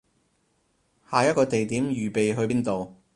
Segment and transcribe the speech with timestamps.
[1.11, 2.95] 下一個地點預備去邊度